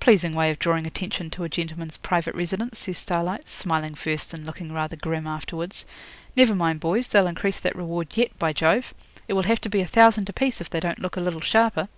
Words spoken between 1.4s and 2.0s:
a gentleman's